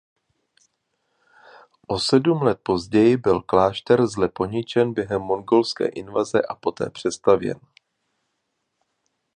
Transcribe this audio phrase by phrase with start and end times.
[1.87, 7.59] O sedm let později byl klášter zle poničen během mongolské invaze a poté přestavěn.